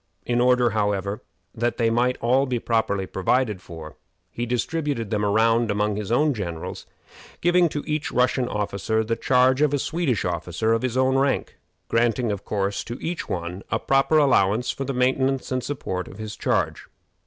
In 0.25 0.41
order, 0.41 0.71
however, 0.71 1.21
that 1.53 1.77
they 1.77 1.91
might 1.91 2.17
all 2.21 2.47
be 2.47 2.57
properly 2.57 3.05
provided 3.05 3.61
for, 3.61 3.97
he 4.31 4.47
distributed 4.47 5.11
them 5.11 5.23
around 5.23 5.69
among 5.69 5.95
his 5.95 6.11
own 6.11 6.33
generals, 6.33 6.87
giving 7.39 7.69
to 7.69 7.83
each 7.85 8.11
Russian 8.11 8.47
officer 8.47 9.03
the 9.03 9.15
charge 9.15 9.61
of 9.61 9.75
a 9.75 9.77
Swedish 9.77 10.25
officer 10.25 10.73
of 10.73 10.81
his 10.81 10.97
own 10.97 11.19
rank, 11.19 11.59
granting, 11.87 12.31
of 12.31 12.43
course, 12.43 12.83
to 12.85 12.97
each 12.99 13.29
one 13.29 13.61
a 13.69 13.77
proper 13.77 14.17
allowance 14.17 14.71
for 14.71 14.85
the 14.85 14.93
maintenance 14.95 15.51
and 15.51 15.63
support 15.63 16.07
of 16.07 16.17
his 16.17 16.35
charge. 16.35 16.87